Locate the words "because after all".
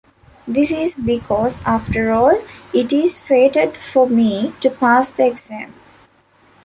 0.95-2.41